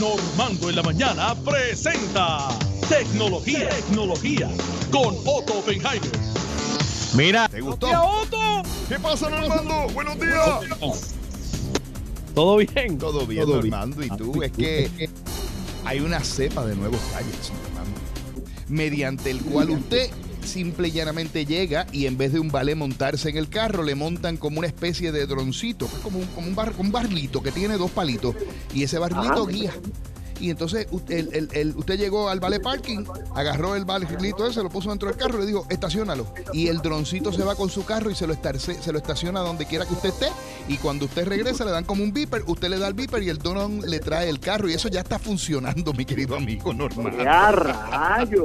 [0.00, 2.48] Normando en la mañana presenta
[2.88, 4.50] Tecnología, tecnología
[4.90, 6.10] con Otto Oppenheimer.
[7.14, 7.86] Mira, ¿te gustó?
[7.86, 8.38] Otto!
[8.88, 9.86] ¿Qué pasa, Normando?
[9.94, 11.14] Buenos días.
[12.34, 12.98] ¿Todo bien?
[12.98, 13.70] Todo bien, Todo bien.
[13.70, 14.02] Normando.
[14.04, 14.42] ¿Y tú?
[14.42, 15.08] Es que
[15.84, 18.00] hay una cepa de nuevos gadgets, Normando,
[18.68, 20.10] mediante el cual usted
[20.44, 23.94] simple y llanamente llega y en vez de un ballet montarse en el carro, le
[23.94, 27.42] montan como una especie de droncito, que es como un, como un, bar, un barlito
[27.42, 28.34] que tiene dos palitos
[28.72, 29.72] y ese barlito guía.
[30.40, 33.04] Y entonces usted, el- el- el- usted llegó al ballet parking,
[33.36, 36.26] agarró el barlito ese, lo puso dentro del carro y le dijo, estacionalo.
[36.52, 39.40] Y el droncito se va con su carro y se lo, estarce- se lo estaciona
[39.40, 40.26] donde quiera que usted esté.
[40.68, 43.28] Y cuando usted regresa le dan como un beeper, usted le da el beeper y
[43.28, 44.68] el dron le trae el carro.
[44.68, 47.16] Y eso ya está funcionando, mi querido amigo normal.
[47.16, 48.44] ¡Ya rayo!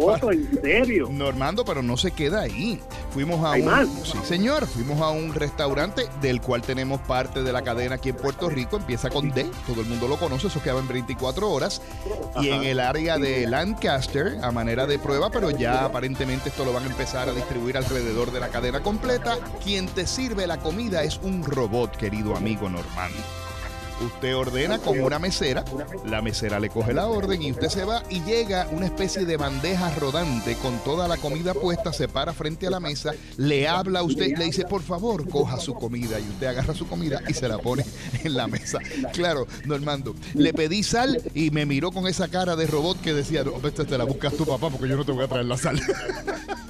[0.00, 1.08] Otto, en serio.
[1.12, 2.80] Normando, pero no se queda ahí.
[3.10, 3.88] Fuimos a ¿Hay un más?
[4.04, 8.16] sí, señor, fuimos a un restaurante del cual tenemos parte de la cadena aquí en
[8.16, 11.80] Puerto Rico, empieza con D, todo el mundo lo conoce, eso quedaba en 24 horas
[12.40, 16.72] y en el área de Lancaster a manera de prueba, pero ya aparentemente esto lo
[16.72, 19.38] van a empezar a distribuir alrededor de la cadena completa.
[19.64, 23.45] Quien te sirve la comida es un robot, querido amigo Normando.
[24.00, 25.64] Usted ordena con una mesera,
[26.04, 29.36] la mesera le coge la orden y usted se va y llega una especie de
[29.38, 34.00] bandeja rodante con toda la comida puesta, se para frente a la mesa, le habla
[34.00, 37.32] a usted, le dice, por favor, coja su comida y usted agarra su comida y
[37.32, 37.84] se la pone
[38.22, 38.78] en la mesa.
[39.12, 43.44] Claro, Normando, le pedí sal y me miró con esa cara de robot que decía,
[43.44, 45.80] no, te la buscas tu papá porque yo no te voy a traer la sal.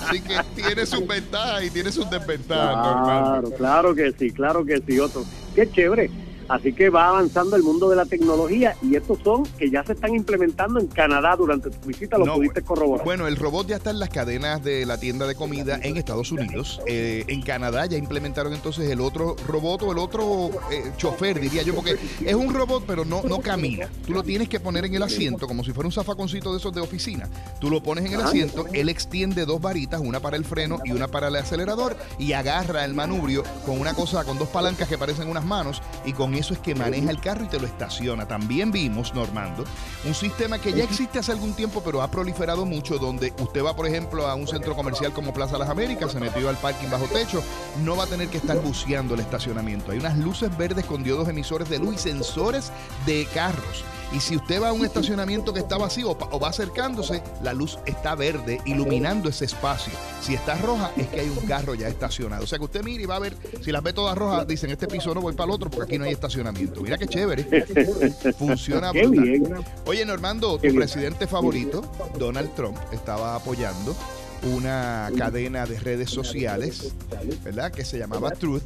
[0.00, 3.04] Así que tiene sus ventajas y tiene sus desventajas.
[3.04, 5.24] Claro, claro que sí, claro que sí, Otto.
[5.54, 6.10] Qué chévere.
[6.48, 9.92] Así que va avanzando el mundo de la tecnología y estos son que ya se
[9.92, 13.04] están implementando en Canadá durante tu visita, lo No, pudiste corroborar.
[13.04, 16.32] Bueno, el robot ya está en las cadenas de la tienda de comida en Estados
[16.32, 16.80] Unidos.
[16.86, 21.62] Eh, en Canadá ya implementaron entonces el otro robot o el otro eh, chofer, diría
[21.62, 23.88] yo, porque es un robot pero no, no camina.
[24.06, 26.72] Tú lo tienes que poner en el asiento como si fuera un zafaconcito de esos
[26.72, 27.28] de oficina.
[27.60, 28.28] Tú lo pones en el Ajá.
[28.28, 32.32] asiento, él extiende dos varitas, una para el freno y una para el acelerador y
[32.32, 36.33] agarra el manubrio con una cosa, con dos palancas que parecen unas manos y con
[36.34, 38.26] eso es que maneja el carro y te lo estaciona.
[38.26, 39.64] También vimos, Normando,
[40.04, 43.76] un sistema que ya existe hace algún tiempo, pero ha proliferado mucho, donde usted va,
[43.76, 47.06] por ejemplo, a un centro comercial como Plaza Las Américas, se metió al parking bajo
[47.06, 47.42] techo,
[47.84, 49.92] no va a tener que estar buceando el estacionamiento.
[49.92, 52.72] Hay unas luces verdes con diodos emisores de luz y sensores
[53.06, 53.84] de carros.
[54.14, 57.78] Y si usted va a un estacionamiento que está vacío o va acercándose, la luz
[57.84, 59.92] está verde, iluminando ese espacio.
[60.20, 62.44] Si está roja, es que hay un carro ya estacionado.
[62.44, 64.70] O sea que usted mira y va a ver, si las ve todas rojas, dicen,
[64.70, 66.80] este piso no voy para el otro porque aquí no hay estacionamiento.
[66.80, 67.44] Mira qué chévere.
[68.38, 69.52] Funciona Qué bien.
[69.84, 71.82] Oye, Normando, tu presidente favorito,
[72.16, 73.96] Donald Trump, estaba apoyando
[74.44, 76.94] una cadena de redes sociales,
[77.42, 77.72] ¿verdad?
[77.72, 78.62] Que se llamaba Truth.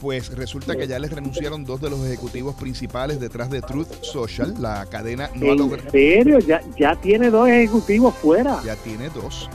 [0.00, 4.54] Pues resulta que ya les renunciaron dos de los ejecutivos principales detrás de Truth Social.
[4.58, 5.90] La cadena no ha ¿En logrado.
[5.90, 6.38] serio?
[6.38, 8.60] Ya, ya tiene dos ejecutivos fuera.
[8.64, 9.48] Ya tiene dos.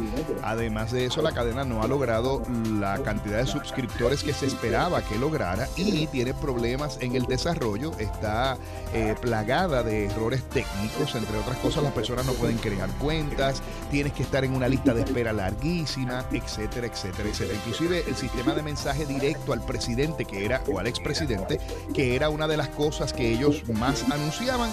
[0.43, 2.41] Además de eso, la cadena no ha logrado
[2.79, 7.91] la cantidad de suscriptores que se esperaba que lograra y tiene problemas en el desarrollo.
[7.99, 8.57] Está
[8.93, 14.13] eh, plagada de errores técnicos, entre otras cosas, las personas no pueden crear cuentas, tienes
[14.13, 17.57] que estar en una lista de espera larguísima, etcétera, etcétera, etcétera.
[17.57, 21.59] Inclusive el sistema de mensaje directo al presidente que era, o al expresidente,
[21.93, 24.71] que era una de las cosas que ellos más anunciaban,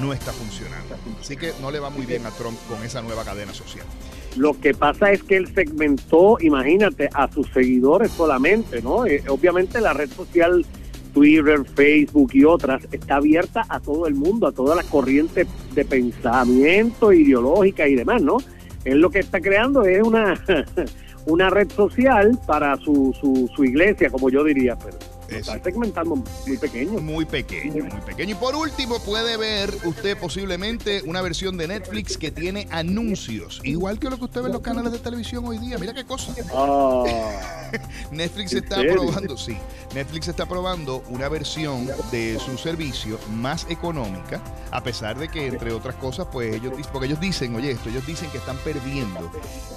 [0.00, 0.96] no está funcionando.
[1.20, 3.84] Así que no le va muy bien a Trump con esa nueva cadena social.
[4.36, 9.04] Lo que pasa es que él segmentó, imagínate, a sus seguidores solamente, ¿no?
[9.04, 10.64] Eh, obviamente la red social
[11.12, 15.84] Twitter, Facebook y otras está abierta a todo el mundo, a todas las corrientes de
[15.84, 18.38] pensamiento, ideológica y demás, ¿no?
[18.84, 20.42] Él lo que está creando es una,
[21.30, 24.98] una red social para su, su, su iglesia, como yo diría, pero
[25.38, 27.00] está segmentando muy pequeño.
[27.00, 28.32] Muy pequeño, muy pequeño.
[28.32, 33.98] Y por último, puede ver usted posiblemente una versión de Netflix que tiene anuncios, igual
[33.98, 35.78] que lo que usted ve en los canales de televisión hoy día.
[35.78, 36.34] Mira qué cosa.
[36.52, 37.70] Ah,
[38.10, 38.92] Netflix ¿En está serio?
[38.94, 39.56] probando, sí,
[39.94, 45.72] Netflix está probando una versión de su servicio más económica, a pesar de que, entre
[45.72, 49.30] otras cosas, pues ellos dicen, porque ellos dicen, oye, esto, ellos dicen que están perdiendo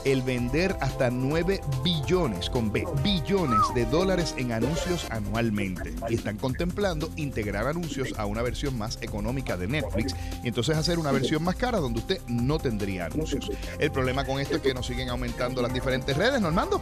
[0.06, 5.06] el vender hasta 9 billones, con B, billones de dólares en anuncios
[5.50, 5.94] anualmente.
[6.10, 11.00] Y están contemplando integrar anuncios a una versión más económica de Netflix y entonces hacer
[11.00, 13.52] una versión más cara donde usted no tendría anuncios.
[13.80, 16.82] El problema con esto es que nos siguen aumentando las diferentes redes, Normando.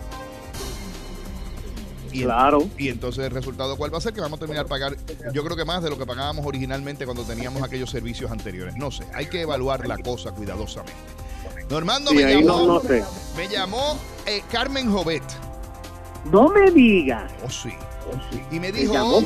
[2.14, 2.68] Y, claro.
[2.78, 4.98] y entonces el resultado cuál va a ser que vamos a terminar pagar,
[5.34, 8.76] yo creo que más de lo que pagábamos originalmente cuando teníamos aquellos servicios anteriores.
[8.76, 11.00] No sé, hay que evaluar la cosa cuidadosamente.
[11.70, 13.02] Normando Sí, me llamó, no, no sé.
[13.38, 15.24] me llamó eh, Carmen Jovet.
[16.26, 17.32] No me digas.
[17.46, 17.74] Oh sí,
[18.52, 18.94] Y me ¿Te dijo?
[18.98, 19.22] "Oh,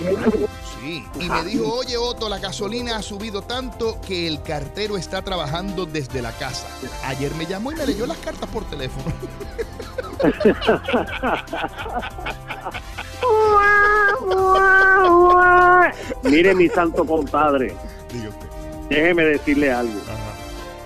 [0.82, 5.22] sí, y me dijo, oye Otto, la gasolina ha subido tanto que el cartero está
[5.22, 6.68] trabajando desde la casa.
[7.06, 9.06] Ayer me llamó y me leyó las cartas por teléfono.
[16.24, 17.74] Mire, mi santo compadre,
[18.12, 18.48] Digo usted.
[18.90, 20.00] déjeme decirle algo.
[20.04, 20.34] Ajá.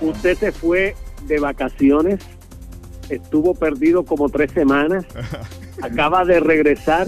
[0.01, 2.19] Usted se fue de vacaciones,
[3.09, 5.05] estuvo perdido como tres semanas,
[5.81, 7.07] acaba de regresar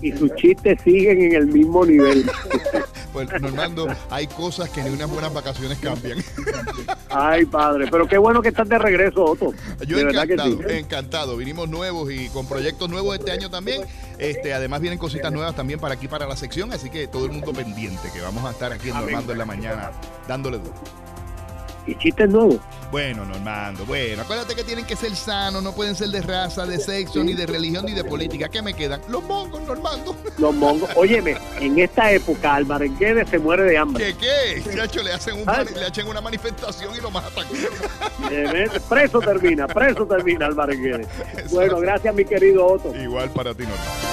[0.00, 2.28] y sus chistes siguen en el mismo nivel.
[3.16, 6.18] Pues Normando, hay cosas que ni unas buenas vacaciones cambian.
[7.08, 9.54] Ay, padre, pero qué bueno que estás de regreso, Otto.
[9.86, 10.64] Yo de encantado, sí.
[10.68, 11.36] encantado.
[11.38, 13.84] Vinimos nuevos y con proyectos nuevos este año también.
[14.18, 17.32] Este, además vienen cositas nuevas también para aquí para la sección, así que todo el
[17.32, 18.96] mundo pendiente que vamos a estar aquí en.
[18.96, 19.92] Normando en la mañana
[20.28, 20.74] dándole duro.
[21.86, 22.56] Y chistes nuevos.
[22.90, 26.78] Bueno, Normando, bueno, acuérdate que tienen que ser sanos, no pueden ser de raza, de
[26.78, 28.48] sexo, ni de religión, ni de política.
[28.48, 29.00] ¿Qué me quedan?
[29.08, 30.16] Los mongos, Normando.
[30.38, 30.88] Los mongos.
[30.96, 34.14] Óyeme, en esta época Álvarez Guedes se muere de hambre.
[34.18, 34.76] ¿Qué qué?
[34.76, 37.44] Chacho, le hacen, un mani- le hacen una manifestación y lo matan.
[38.88, 41.06] Preso termina, preso termina Álvarez Guedes.
[41.50, 42.94] Bueno, gracias mi querido Otto.
[42.94, 44.05] Igual para ti, Normando.